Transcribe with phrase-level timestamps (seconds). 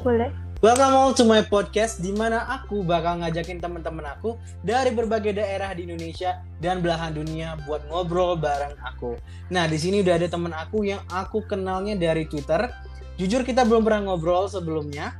[0.00, 0.30] Boleh.
[0.58, 4.34] Welcome all to my podcast di mana aku bakal ngajakin teman-teman aku
[4.66, 9.14] dari berbagai daerah di Indonesia dan belahan dunia buat ngobrol bareng aku.
[9.54, 12.66] Nah, di sini udah ada teman aku yang aku kenalnya dari Twitter.
[13.14, 15.14] Jujur kita belum pernah ngobrol sebelumnya.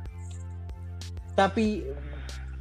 [1.39, 1.87] Tapi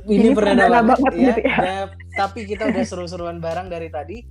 [0.06, 1.18] ini, Ini perdana banget, banget ya.
[1.34, 1.56] gitu ya.
[1.58, 4.22] Dan- tapi kita udah seru-seruan bareng dari tadi.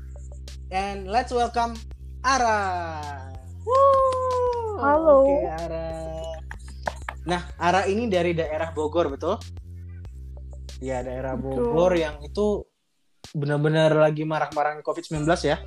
[0.72, 1.76] And let's welcome
[2.24, 3.04] Ara.
[3.68, 4.80] Woo!
[4.80, 5.16] Halo.
[5.28, 6.07] Oke, Ara.
[7.28, 9.36] Nah, Ara ini dari daerah Bogor, betul?
[10.80, 11.76] Iya, daerah Betul.
[11.76, 12.64] Bogor yang itu
[13.36, 15.58] benar-benar lagi marak-maraknya COVID-19 ya?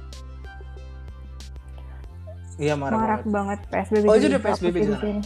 [2.61, 3.33] Iya, marak, Marak banget.
[3.33, 4.05] banget PSBB.
[4.09, 5.01] Oh, itu udah PSBB di sana?
[5.01, 5.23] sini.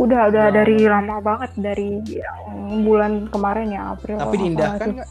[0.00, 0.56] Udah, udah Wow.
[0.56, 2.48] dari lama banget dari yang
[2.84, 4.16] bulan kemarin ya April.
[4.16, 5.10] Tapi diindahkan nggak?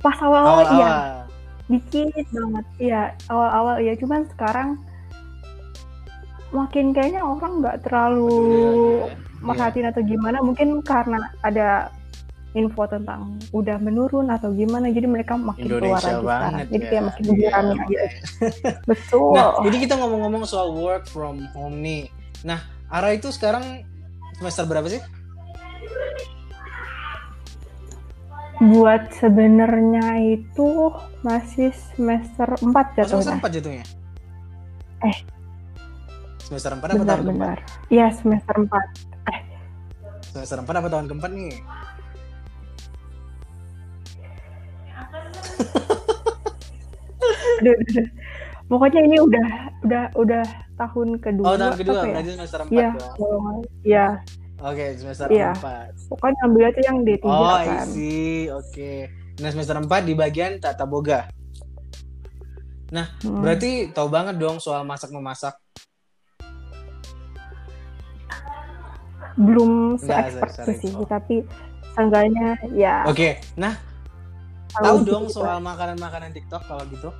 [0.00, 0.92] Pas awal-awal iya,
[1.68, 2.66] dikit banget.
[2.80, 3.92] Iya, awal-awal iya.
[3.96, 4.68] Cuman sekarang
[6.50, 9.16] makin kayaknya orang nggak terlalu Peduli lagi ya.
[9.40, 10.36] merhatiin atau gimana.
[10.40, 11.68] Mungkin karena ada
[12.50, 16.66] info tentang udah menurun atau gimana, jadi mereka makin keluar Indonesia lagi banget sekarang.
[16.66, 16.90] Jadi ya.
[16.90, 17.84] kayak makin Iya, berani makanya.
[17.86, 18.00] aja.
[18.90, 19.30] Betul.
[19.32, 22.10] Nah, jadi kita ngomong-ngomong soal work from home nih.
[22.42, 22.58] Nah,
[22.90, 23.86] Ara itu sekarang
[24.34, 24.98] semester berapa sih?
[28.60, 30.92] Buat sebenarnya itu
[31.22, 32.66] masih semester 4
[33.00, 33.40] Oh, semester jatuhnya.
[33.40, 33.84] 4 jatuhnya?
[35.00, 35.16] Eh.
[36.50, 37.18] Semester 4 apa tahun keempat?
[37.22, 37.58] Benar-benar.
[37.86, 40.34] Iya, semester 4.
[40.34, 41.54] Semester 4 apa tahun keempat nih?
[47.60, 48.08] Aduh, aduh, aduh.
[48.70, 49.46] Pokoknya ini udah
[49.82, 50.44] udah udah
[50.78, 51.46] tahun kedua.
[51.46, 52.12] Oh, tahun kedua, ya?
[52.14, 52.88] berarti semester 4 Iya,
[53.82, 54.06] iya.
[54.60, 55.50] Oke, semester Iya.
[55.54, 56.10] 4.
[56.10, 57.86] Pokoknya ambil aja yang D3 Oh, kan.
[57.86, 58.46] see.
[58.50, 59.06] Oke.
[59.38, 61.26] Nah, semester 4 di bagian tata boga.
[62.90, 63.38] Hmm.
[63.42, 65.54] Berarti tahu banget dong soal masak-memasak.
[69.38, 71.06] Belum sorry, itu sih, sorry.
[71.06, 71.36] tapi
[71.94, 73.42] seenggaknya ya Oke.
[73.58, 73.74] Nah,
[74.78, 75.42] tahu dong gitu.
[75.42, 77.10] soal makanan-makanan TikTok kalau gitu.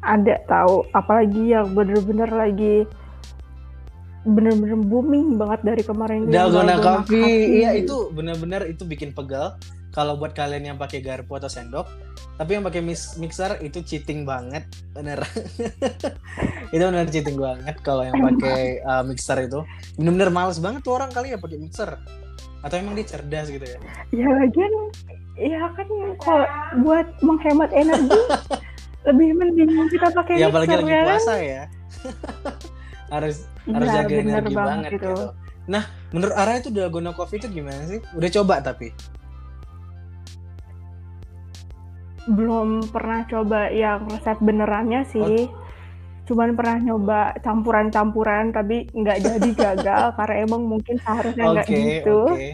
[0.00, 2.88] ada tahu apalagi yang bener-bener lagi
[4.24, 7.64] bener-bener booming banget dari kemarin Dalgona coffee.
[7.64, 9.56] Iya, itu benar-benar itu bikin pegal.
[9.90, 11.90] Kalau buat kalian yang pakai garpu atau sendok,
[12.38, 12.78] tapi yang pakai
[13.18, 14.62] mixer itu cheating banget,
[14.94, 15.18] bener.
[16.74, 19.66] itu benar cheating banget kalau yang pakai uh, mixer itu.
[19.98, 21.90] Bener-bener males banget tuh orang kali ya pakai mixer.
[22.62, 23.78] Atau emang dia cerdas gitu ya?
[24.14, 24.72] ya lagian
[25.40, 25.88] ya kan
[26.20, 26.44] kalau
[26.84, 28.20] buat menghemat energi
[29.08, 31.62] lebih mending kita pakai ya apalagi mixer lagi ya puasa ya.
[33.14, 33.36] harus
[33.66, 34.94] harus Iya, jaga bener energi banget, itu.
[34.96, 35.14] gitu.
[35.70, 38.00] Nah, menurut Ara itu dalgona coffee itu gimana sih?
[38.16, 38.94] Udah coba tapi?
[42.28, 45.68] Belum pernah coba yang resep benerannya sih Oh.
[46.28, 52.18] cuman pernah nyoba campuran-campuran tapi nggak jadi gagal karena emang mungkin seharusnya nggak Oke, gitu
[52.28, 52.48] oke.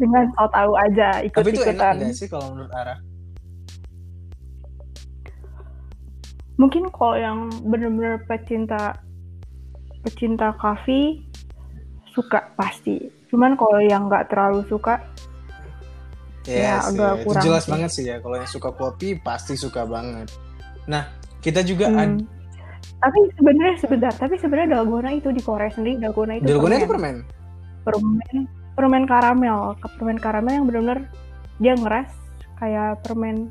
[0.00, 2.96] dengan tahu-tahu aja Tapi itu enak ikut-ikutan sih kalau menurut Ara?
[6.56, 8.96] mungkin kalau yang bener-bener pecinta
[10.04, 11.26] pecinta coffee
[12.12, 15.00] suka pasti cuman kalau yang nggak terlalu suka
[16.44, 17.70] Ya, sih, agak itu kurang jelas sih.
[17.70, 18.16] banget sih ya.
[18.18, 20.26] Kalau yang suka kopi pasti suka banget.
[20.84, 21.06] Nah,
[21.38, 21.98] kita juga Hmm.
[21.98, 22.22] ada
[22.98, 27.16] tapi sebenarnya sebentar tapi sebenarnya dalgona itu di Korea sendiri dalgona itu dalgona itu permen.
[27.82, 28.18] permen.
[28.18, 28.38] permen
[28.72, 29.58] permen karamel
[29.88, 30.98] permen karamel yang benar-benar
[31.58, 32.10] dia ngeras
[32.56, 33.50] kayak permen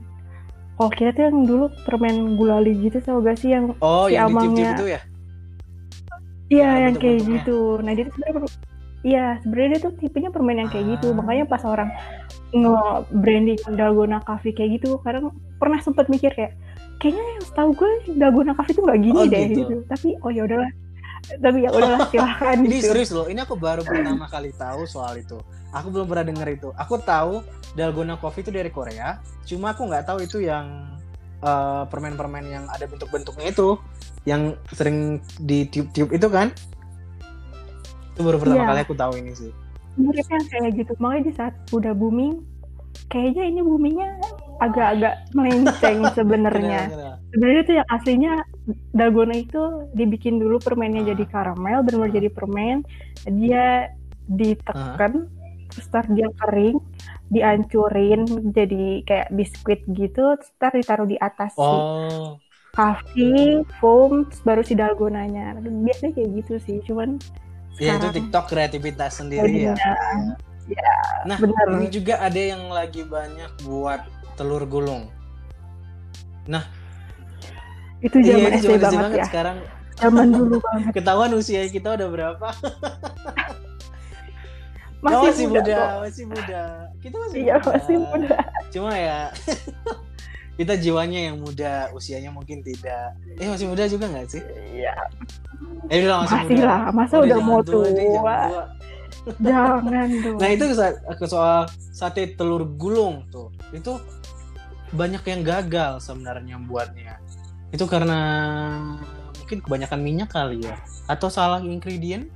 [0.74, 4.32] kalau kita tuh yang dulu permen gulali gitu tau gak sih yang Oh, Si yang
[4.32, 5.02] abangnya- itu ya?
[6.50, 8.40] iya Ya, yang kayak gitu nah dia tuh sebenarnya
[9.02, 11.16] iya sebenarnya dia tuh tipenya permen yang kayak gitu Ah.
[11.18, 11.88] makanya pas orang
[12.52, 16.54] nge-branding dalgona coffee kayak gitu kadang pernah sempet mikir kayak
[17.00, 19.60] kayaknya yang setahu gue dalgona coffee tuh nggak gini Oh, deh gitu.
[19.64, 20.72] gitu tapi oh ya udahlah
[21.38, 23.30] tapi ya udahlah silahkan Ini gitu serius loh.
[23.30, 25.38] Ini aku baru pertama kali tahu soal itu.
[25.70, 26.70] Aku belum pernah denger itu.
[26.76, 29.22] Aku tahu dalgona coffee itu dari Korea.
[29.46, 30.92] Cuma aku nggak tahu itu yang
[31.40, 33.78] eh, permen-permen yang ada bentuk-bentuknya itu,
[34.26, 36.52] yang sering ditiup-tiup itu kan?
[38.12, 38.68] Itu baru pertama Iya.
[38.74, 39.52] kali aku tahu ini sih.
[40.00, 40.92] Miripnya kayak gitu.
[41.00, 42.44] Makanya di saat udah booming
[43.08, 44.20] kayaknya ini boomingnya
[44.60, 46.82] agak-agak melenceng sebenarnya.
[47.32, 48.34] Sebenarnya tuh yang aslinya
[48.92, 49.62] dalgona itu
[49.96, 51.10] dibikin dulu permennya Ah.
[51.16, 52.78] jadi karamel benar-benar jadi permen.
[53.26, 53.92] Dia
[54.28, 55.28] ditekan
[55.72, 56.84] terus ntar dia kering
[57.32, 62.36] dihancurin jadi kayak biskuit gitu terus ditaruh di atas Oh,
[62.76, 65.56] coffee foam terus baru si dalgonanya.
[65.64, 67.16] Biasanya kayak gitu sih cuman
[67.80, 69.76] ya itu TikTok kreativitas sendiri ya.
[69.76, 70.36] jadinya
[71.26, 71.66] Nah, benar.
[71.78, 74.02] ini juga ada yang lagi banyak buat
[74.40, 75.12] telur gulung.
[78.02, 79.26] itu Iya, zaman ini SD zaman banget, ya.
[79.30, 79.58] Sekarang.
[80.00, 80.92] Zaman dulu banget.
[80.98, 82.48] Ketahuan usia kita udah berapa?
[85.02, 86.62] Masih, oh, masih muda, muda masih muda.
[87.02, 87.70] Kita masih iya muda.
[87.74, 88.38] masih muda.
[88.70, 89.20] Cuma ya
[90.62, 94.44] kita jiwanya yang muda usianya mungkin tidak eh masih muda juga nggak sih
[94.78, 94.94] iya
[95.90, 98.66] eh masih, masih muda lah masa Udah udah mau tua deh, jangan tua tua.
[99.42, 100.64] jangan dong Nah itu
[101.18, 101.60] ke soal
[101.90, 103.98] sate telur gulung tuh, itu
[104.94, 107.22] banyak yang gagal sebenarnya buatnya.
[107.70, 108.20] Itu karena
[109.38, 110.74] mungkin kebanyakan minyak kali ya,
[111.06, 112.34] atau salah ingredient.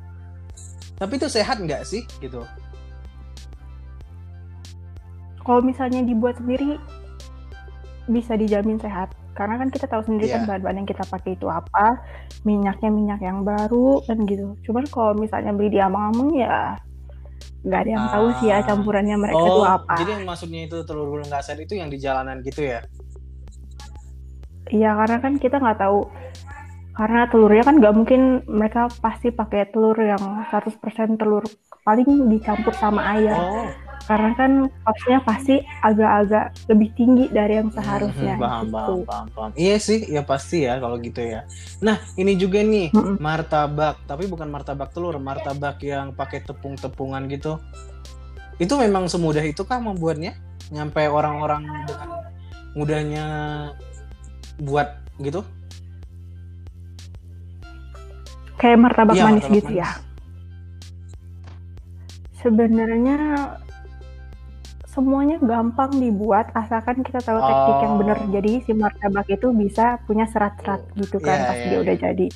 [0.96, 2.46] Tapi itu sehat nggak sih gitu?
[5.46, 6.82] kalau misalnya dibuat sendiri
[8.08, 10.48] bisa dijamin sehat karena kan kita tahu sendiri kan Iya.
[10.48, 12.00] bahan-bahan yang kita pakai itu apa
[12.42, 16.78] minyaknya minyak yang baru kan gitu cuman kalau misalnya beli di amang-amang ya
[17.62, 18.64] nggak ada yang tahu sih ya Ah.
[18.64, 21.90] campurannya mereka itu Oh, apa jadi yang maksudnya itu telur gulung nggak sehat itu yang
[21.90, 22.80] di jalanan gitu ya?
[24.68, 26.10] iya karena kan kita nggak tahu
[26.96, 30.80] karena telurnya kan nggak mungkin mereka pasti pakai telur yang 100%
[31.20, 31.44] telur
[31.84, 33.68] paling dicampur sama air Oh,
[34.04, 34.52] karena kan
[34.84, 38.76] costnya pasti agak-agak lebih tinggi dari yang seharusnya Mhm, paham, gitu.
[38.76, 39.52] paham, paham, paham.
[39.56, 41.48] Iya sih, ya pasti ya kalau gitu ya.
[41.80, 43.16] Nah, ini juga nih Mm-mm.
[43.18, 47.58] martabak, tapi bukan martabak telur, martabak yang pakai tepung-tepungan gitu.
[48.62, 50.36] Itu memang semudah itu kah membuatnya?
[50.70, 52.10] Nyampe orang-orang dengan
[52.76, 53.26] mudahnya
[54.62, 54.90] buat
[55.20, 55.42] gitu?
[58.56, 59.80] kayak martabak Iya, manis martabak gitu manis.
[59.84, 59.90] ya
[62.40, 63.18] sebenarnya
[64.96, 68.00] semuanya gampang dibuat asalkan kita tahu teknik yang Oh.
[68.00, 71.94] benar jadi si martabak itu bisa punya serat-serat gitu kan Iya, pas iya, dia udah
[71.94, 72.04] iya.
[72.10, 72.28] jadi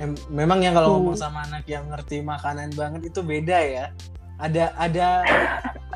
[0.00, 0.94] Em- Memang ya kalau Tuh.
[0.98, 3.84] ngomong sama anak yang ngerti makanan banget itu beda ya.
[4.34, 5.08] Ada ada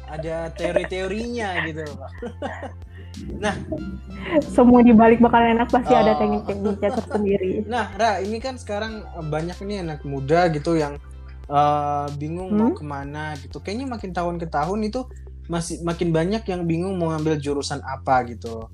[0.07, 2.11] ada teori-teorinya gitu, Pak.
[4.47, 6.19] semua dibalik bakal enak pasti ada Oh.
[6.21, 11.01] teknik-tekniknya tersendiri Nah, Ra, ini kan sekarang banyak nih anak muda gitu yang
[11.47, 12.77] eh, bingung mau Hmm?
[12.77, 13.59] ke mana gitu.
[13.59, 15.07] Kayaknya makin tahun ke tahun itu
[15.47, 18.67] masih makin banyak yang bingung mau ngambil jurusan apa gitu.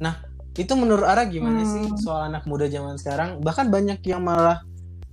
[0.00, 0.20] Nah,
[0.54, 1.68] itu menurut Ara gimana Hmm.
[1.68, 3.40] sih soal anak muda zaman sekarang?
[3.40, 4.58] Bahkan banyak yang malah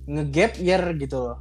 [0.06, 1.38] nge-gap year gitu loh.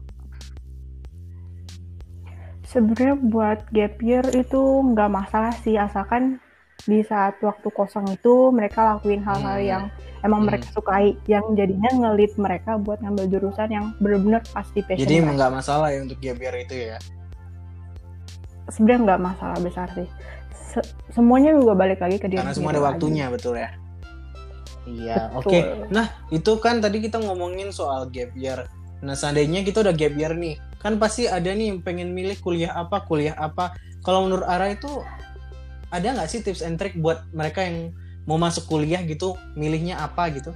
[2.66, 6.42] sebenarnya buat gap year itu nggak masalah sih asalkan
[6.86, 9.70] di saat waktu kosong itu mereka lakuin hal-hal Hmm.
[9.72, 9.84] yang
[10.22, 10.48] emang Hmm.
[10.50, 15.52] mereka sukai yang jadinya ngelit mereka buat ngambil jurusan yang benar-benar pasti passion Jadi nggak
[15.54, 16.98] masalah ya untuk gap year itu ya.
[18.70, 20.08] Sebenarnya nggak masalah besar sih
[20.76, 23.00] Se- semuanya juga balik lagi ke diri Karena semua ada lagi.
[23.00, 23.72] waktunya, betul ya.
[24.86, 25.88] Iya, oke.
[25.90, 28.68] Nah, itu kan tadi kita ngomongin soal gap year.
[29.00, 32.76] Nah, seandainya kita udah gap year nih, kan pasti ada nih yang pengen milih kuliah
[32.76, 33.74] apa, kuliah apa.
[34.04, 34.90] Kalau menurut Ara itu
[35.90, 37.96] ada nggak sih tips and trick buat mereka yang
[38.28, 40.52] mau masuk kuliah gitu, milihnya apa gitu?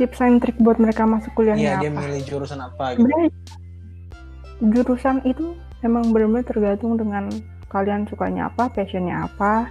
[0.00, 3.04] Tips and trick buat mereka masuk kuliahnya Iya, dia apa milih jurusan apa gitu.
[3.04, 3.28] sebenarnya
[4.60, 5.44] jurusan itu
[5.80, 7.24] memang benar-benar tergantung dengan
[7.68, 9.70] kalian sukanya apa, passionnya apa,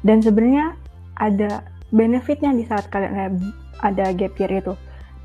[0.00, 0.78] dan sebenarnya
[1.18, 3.52] ada benefitnya di saat kalian ada-
[3.82, 4.72] ada gap year itu.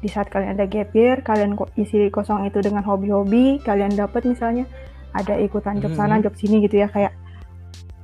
[0.02, 4.66] Di saat kalian ada gap year, kalian isi kosong itu dengan hobi-hobi, kalian dapat misalnya
[5.14, 6.24] ada ikutan job sana, Mhm.
[6.26, 7.14] job sini gitu ya kayak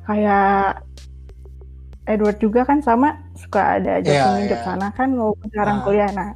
[0.06, 0.80] kayak
[2.10, 4.66] Edward juga kan sama suka ada job Iya, sini, job iya.
[4.66, 5.84] sana kan mau sekarang Ah.
[5.86, 6.10] kuliah.
[6.12, 6.30] Nah,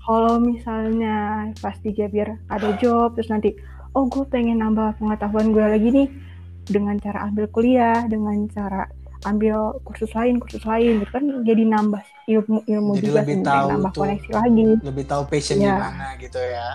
[0.00, 1.16] kalau misalnya
[1.58, 3.54] pas di gap year ada job terus nanti
[3.92, 6.08] oh gue pengen nambah pengetahuan gue lagi nih
[6.64, 8.86] dengan cara ambil kuliah dengan cara
[9.22, 13.68] ambil kursus lain kursus lain gitu kan jadi nambah ilmu ilmu Jadi juga lebih tahu
[13.70, 14.00] nambah tuh.
[14.02, 15.76] koneksi lagi Lebih tahu passion di Iya.
[15.78, 16.68] mana gitu ya.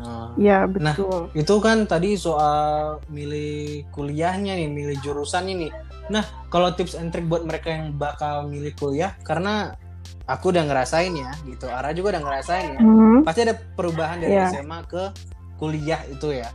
[0.00, 0.32] Oh.
[0.40, 5.72] ya betul itu kan tadi soal milih kuliahnya nih, milih jurusannya nih.
[6.10, 9.78] Nah, kalau tips and trick buat mereka yang bakal milih kuliah, karena
[10.26, 11.70] aku udah ngerasain ya, gitu.
[11.70, 12.80] Ara juga udah ngerasain ya.
[12.82, 14.50] Hmm, Pasti ada perubahan dari Iya.
[14.50, 15.14] SMA ke
[15.54, 16.50] kuliah itu ya.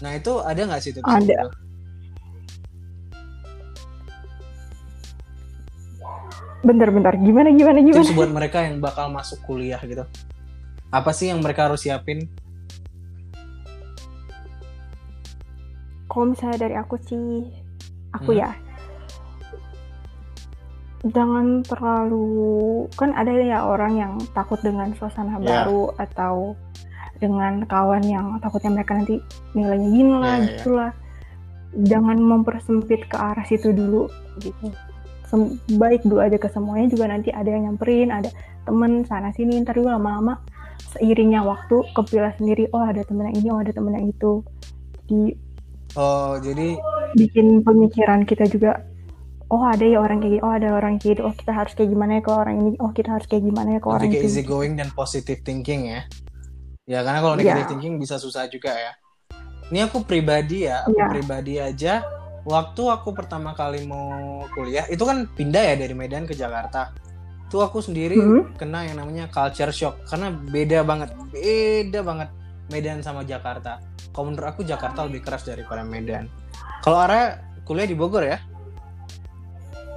[0.00, 1.04] Nah, itu ada nggak sih tips?
[1.04, 1.20] Ada.
[1.44, 1.48] gitu?
[6.62, 10.06] bentar-bentar gimana gimana gimana Tips buat mereka yang bakal masuk kuliah gitu.
[10.94, 12.30] Apa sih yang mereka harus siapin?
[16.06, 17.48] kalau misalnya dari aku sih
[18.12, 18.40] aku Hmm.
[18.40, 18.50] ya
[21.02, 22.30] jangan terlalu
[22.94, 25.66] kan ada ya orang yang takut dengan suasana Ya.
[25.66, 26.54] baru atau
[27.18, 29.18] dengan kawan yang takutnya mereka nanti
[29.52, 30.46] nilainya gini lah Ya, ya.
[30.58, 30.90] gitulah
[31.82, 34.06] jangan mempersempit ke arah situ dulu
[34.38, 34.70] gitu
[35.26, 38.28] Sem- baik dulu aja ke semuanya juga nanti ada yang nyamperin ada
[38.62, 40.38] temen sana sini ntar juga lama-lama
[40.92, 44.44] seiringnya waktu kepilah sendiri oh ada temen yang ini oh ada temen yang itu
[45.08, 45.34] di
[45.92, 46.80] Oh, jadi
[47.14, 48.80] bikin pemikiran kita juga
[49.52, 51.92] oh ada ya orang kayak gini, oh ada orang kayak gitu, oh kita harus kayak
[51.92, 54.24] gimana ya ke orang ini, oh kita harus kayak gimana ya ke orang itu.
[54.24, 56.00] easy going dan positive thinking ya.
[56.88, 57.68] Ya karena kalau negative Iya.
[57.68, 58.96] thinking bisa susah juga ya.
[59.68, 61.08] Ini aku pribadi ya, aku Iya.
[61.12, 61.94] pribadi aja.
[62.42, 66.90] Waktu aku pertama kali mau kuliah, itu kan pindah ya dari Medan ke Jakarta.
[67.46, 68.56] Itu aku sendiri Hmm.
[68.56, 72.28] kena yang namanya culture shock karena beda banget, beda banget
[72.72, 73.84] Medan sama Jakarta.
[74.16, 76.26] Kalau menurut aku Jakarta lebih keras daripada Medan.
[76.82, 78.38] Kalau Ara kuliah di Bogor ya?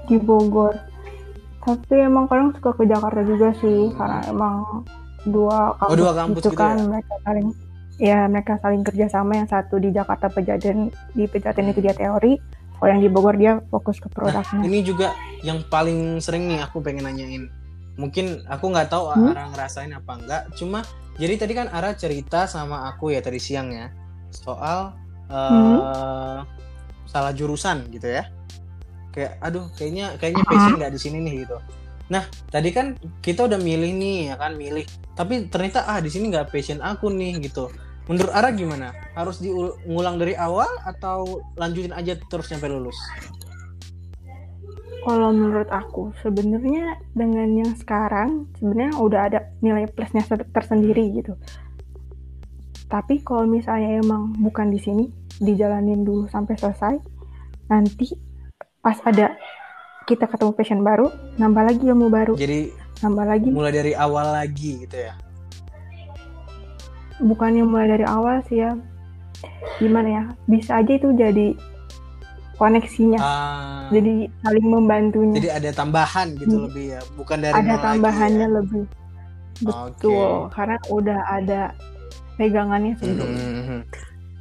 [0.06, 0.78] di Bogor.
[1.66, 3.98] Tapi emang kadang suka ke Jakarta juga sih, Hmm.
[3.98, 4.56] karena emang
[5.26, 6.86] dua kampus, Oh, dua kampus gitu gitu kan, ya?
[6.86, 7.48] mereka saling
[7.96, 12.38] ya mereka saling kerjasama yang satu di Jakarta Pejaten di Pejaten itu dia teori,
[12.78, 14.62] kalau yang di Bogor dia fokus ke produknya.
[14.62, 15.10] Ini juga
[15.42, 17.50] yang paling sering nih aku pengen nanyain.
[17.98, 19.34] Mungkin aku nggak tahu Hmm?
[19.34, 20.42] Ara ngerasain apa enggak.
[20.54, 20.86] Cuma
[21.18, 23.90] jadi tadi kan Ara cerita sama aku ya tadi siang ya
[24.30, 24.94] soal
[25.26, 26.44] eh, Hmm?
[27.06, 28.28] salah jurusan gitu ya.
[29.10, 31.58] Kayak aduh kayaknya kayaknya passion nggak di sini nih gitu.
[32.12, 34.84] Nah tadi kan kita udah milih nih ya kan milih.
[35.16, 37.72] Tapi ternyata ah di sini nggak passion aku nih gitu.
[38.06, 38.94] Menurut Ara gimana?
[39.16, 42.94] Harus diulang dari awal atau lanjutin aja terus sampai lulus?
[45.02, 51.38] Kalau menurut aku sebenarnya dengan yang sekarang sebenarnya udah ada nilai plusnya se- tersendiri gitu.
[52.86, 55.06] Tapi kalau misalnya emang bukan di sini,
[55.38, 56.96] dijalanin dulu sampai selesai,
[57.66, 58.14] nanti
[58.80, 59.34] pas ada
[60.06, 62.70] kita ketemu passion baru, nambah lagi ilmu baru, Jadi
[63.02, 63.50] nambah lagi.
[63.50, 65.14] mulai dari awal lagi gitu ya.
[67.18, 68.78] Bukannya mulai dari awal sih ya,
[69.80, 70.24] gimana ya?
[70.46, 71.56] Bisa aja itu jadi
[72.56, 75.36] koneksinya, Ah, jadi saling membantunya.
[75.36, 76.66] jadi ada tambahan gitu Hmm.
[76.70, 78.56] lebih ya, bukan dari ada lagi tambahannya ya.
[78.62, 78.84] lebih.
[79.58, 81.62] Betul, karena udah ada
[82.36, 83.48] pegangannya sebelumnya.
[83.48, 83.80] Mhm.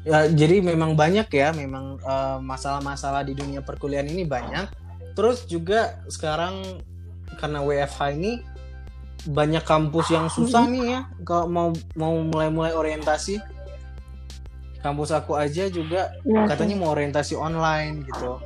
[0.04, 4.68] Ya, jadi memang banyak ya, memang eh, masalah-masalah di dunia perkuliahan ini banyak.
[5.16, 6.60] Terus juga sekarang
[7.40, 8.32] karena WFH ini
[9.24, 13.40] banyak kampus yang susah nih ya, kalau mau mau mulai-mulai orientasi.
[14.84, 18.36] Kampus aku aja juga Iya, katanya mau orientasi online gitu.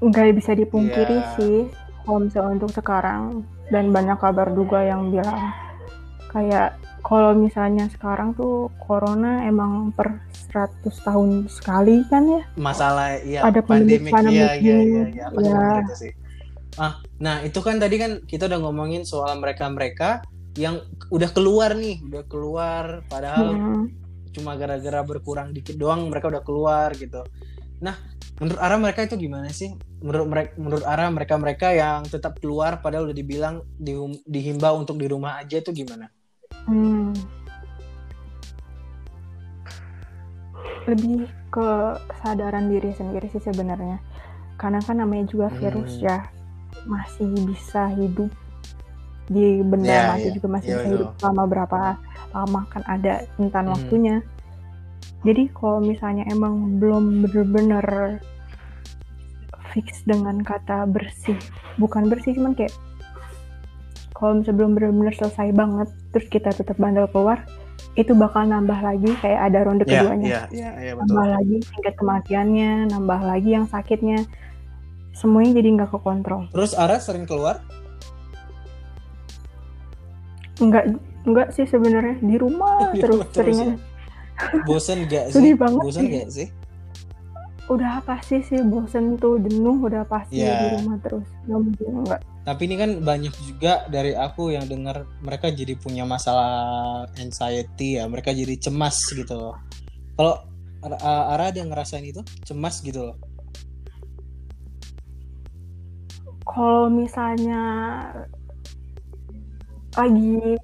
[0.00, 1.32] nggak bisa dipungkiri Iya.
[1.36, 1.56] sih
[2.08, 5.52] kalau misalnya untuk sekarang dan banyak kabar juga yang bilang
[6.30, 6.68] kayak
[7.02, 12.42] kalau misalnya sekarang tuh corona emang per 100 tahun sekali kan ya?
[12.56, 14.62] Masalah ya Ada pandemik iya iya gini.
[14.62, 15.26] iya iya Iya.
[15.30, 16.12] dengar itu sih.
[16.78, 20.22] Ah nah itu kan tadi kan kita udah ngomongin soal mereka mereka
[20.54, 20.78] yang
[21.10, 23.84] udah keluar nih udah keluar padahal Hmm,
[24.30, 27.22] cuma gara-gara berkurang dikit doang mereka udah keluar gitu.
[27.80, 27.98] Nah
[28.38, 29.70] menurut Ara mereka itu gimana sih?
[30.00, 34.96] Menurut mereka menurut Ara mereka mereka yang tetap keluar padahal udah dibilang di- dihimbau untuk
[34.96, 36.06] di rumah aja itu gimana
[36.70, 37.10] hmm.
[40.88, 41.68] lebih ke
[42.08, 43.98] kesadaran diri sendiri sih sebenarnya
[44.56, 46.06] karena kan namanya juga virus Hmm.
[46.08, 46.18] ya
[46.86, 48.30] masih bisa hidup
[49.30, 50.34] di benda Iya, mati iya.
[50.34, 51.78] juga masih Iya, bisa hidup selama berapa
[52.32, 53.74] lama kan ada rentan Hmm.
[53.76, 54.16] waktunya
[55.20, 57.84] jadi kalau misalnya emang belum bener-bener
[59.70, 61.38] fix dengan kata bersih
[61.78, 62.74] bukan bersih cuman kayak
[64.16, 67.46] kalau misalnya belum bener-bener selesai banget terus kita tetap bandel keluar
[67.94, 71.10] itu bakal nambah lagi kayak ada ronde Iya, keduanya iya, iya, iya, betul.
[71.10, 74.18] nambah lagi tingkat kematiannya nambah lagi yang sakitnya
[75.10, 77.58] semuanya jadi nggak kekontrol Terus Ara sering keluar?
[80.60, 80.84] nggak
[81.24, 83.80] nggak sih sebenarnya di rumah terus seringnya
[84.64, 85.36] Bosen gak sih?
[85.36, 86.48] Sedih banget Bosen gak sih?
[87.70, 90.58] Udah pasti sih bosen tuh jenuh udah pasti Iya.
[90.58, 95.04] di rumah terus nggak mungkin nggak Tapi ini kan banyak juga dari aku yang dengar
[95.22, 99.54] mereka jadi punya masalah anxiety ya, mereka jadi cemas gitu loh.
[100.16, 100.34] Kalau
[100.80, 100.96] Ara
[101.36, 103.16] Ara ada yang ngerasain itu cemas gitu loh.
[106.42, 107.62] kalau misalnya
[109.94, 110.58] lagi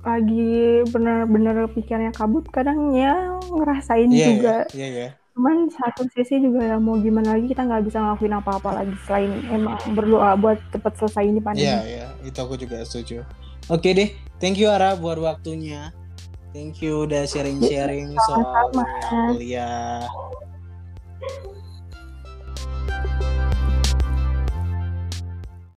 [0.00, 5.10] lagi bener-bener pikirannya kabut kadang ya ngerasain Iya juga ya, iya ya.
[5.38, 9.30] Cuman satu sisi juga ya mau gimana lagi kita nggak bisa ngelakuin apa-apa lagi selain
[9.54, 13.22] emang berdoa buat cepet selesai ini pandemi Iya ya, itu aku juga setuju.
[13.70, 14.10] Oke deh,
[14.42, 15.94] thank you Ara buat waktunya.
[16.50, 18.74] Thank you udah sharing-sharing soal
[19.30, 20.02] kuliah.